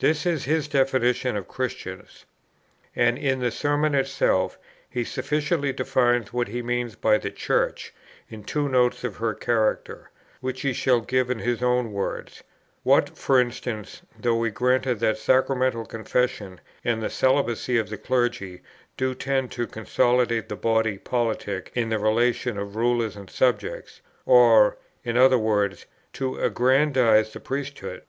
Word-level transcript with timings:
This 0.00 0.26
is 0.26 0.46
his 0.46 0.66
definition 0.66 1.36
of 1.36 1.46
Christians. 1.46 2.24
And 2.96 3.16
in 3.16 3.38
the 3.38 3.52
Sermon 3.52 3.94
itself, 3.94 4.58
he 4.90 5.04
sufficiently 5.04 5.72
defines 5.72 6.32
what 6.32 6.48
he 6.48 6.60
means 6.60 6.96
by 6.96 7.18
'the 7.18 7.30
Church,' 7.30 7.94
in 8.28 8.42
two 8.42 8.68
notes 8.68 9.04
of 9.04 9.18
her 9.18 9.32
character, 9.32 10.10
which 10.40 10.62
he 10.62 10.72
shall 10.72 11.00
give 11.00 11.30
in 11.30 11.38
his 11.38 11.62
own 11.62 11.92
words: 11.92 12.42
'What, 12.82 13.16
for 13.16 13.38
instance, 13.38 14.02
though 14.18 14.34
we 14.34 14.50
grant 14.50 14.98
that 14.98 15.18
sacramental 15.18 15.86
confession 15.86 16.60
and 16.84 17.00
the 17.00 17.08
celibacy 17.08 17.78
of 17.78 17.90
the 17.90 17.96
clergy 17.96 18.60
do 18.96 19.14
tend 19.14 19.52
to 19.52 19.68
consolidate 19.68 20.48
the 20.48 20.56
body 20.56 20.98
politic 20.98 21.70
in 21.76 21.90
the 21.90 22.00
relation 22.00 22.58
of 22.58 22.74
rulers 22.74 23.14
and 23.14 23.30
subjects, 23.30 24.00
or, 24.26 24.78
in 25.04 25.16
other 25.16 25.38
words, 25.38 25.86
to 26.14 26.40
aggrandize 26.42 27.32
the 27.32 27.38
priesthood? 27.38 28.02